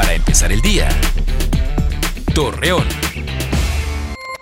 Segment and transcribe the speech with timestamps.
[0.00, 0.88] para empezar el día.
[2.34, 2.86] Torreón.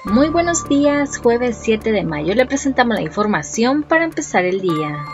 [0.04, 5.04] Muy buenos días, jueves 7 de mayo le presentamos la información para empezar el día.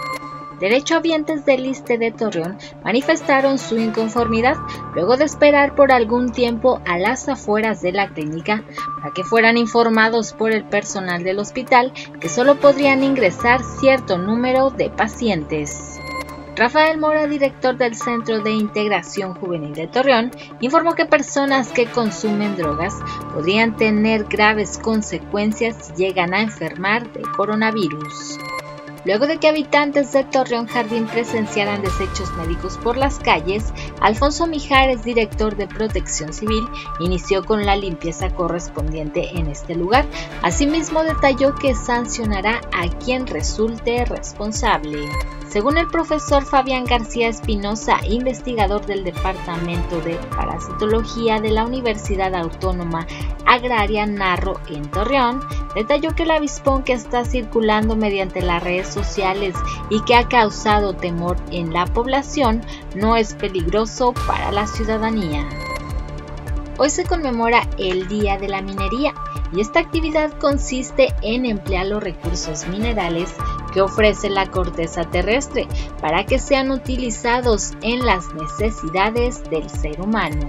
[0.61, 4.57] Derechohabientes del Liste de Torreón manifestaron su inconformidad
[4.95, 8.65] luego de esperar por algún tiempo a las afueras de la clínica
[8.99, 11.91] para que fueran informados por el personal del hospital
[12.21, 16.01] que solo podrían ingresar cierto número de pacientes.
[16.57, 20.31] Rafael Mora, director del Centro de Integración Juvenil de Torreón,
[20.61, 22.95] informó que personas que consumen drogas
[23.33, 28.39] podrían tener graves consecuencias si llegan a enfermar de coronavirus.
[29.05, 35.05] Luego de que habitantes de Torreón Jardín presenciaran desechos médicos por las calles, Alfonso Mijares,
[35.05, 36.67] director de Protección Civil,
[37.01, 40.07] inició con la limpieza correspondiente en este lugar.
[40.43, 45.09] Asimismo, detalló que sancionará a quien resulte responsable.
[45.49, 53.07] Según el profesor Fabián García Espinosa, investigador del Departamento de Parasitología de la Universidad Autónoma
[53.47, 55.41] Agraria Narro en Torreón,
[55.75, 59.55] detalló que el avispón que está circulando mediante las redes sociales
[59.91, 62.63] y que ha causado temor en la población
[62.95, 65.49] no es peligroso para la ciudadanía.
[66.77, 69.15] Hoy se conmemora el Día de la Minería
[69.53, 73.33] y esta actividad consiste en emplear los recursos minerales
[73.73, 75.69] que ofrece la corteza terrestre
[76.01, 80.49] para que sean utilizados en las necesidades del ser humano.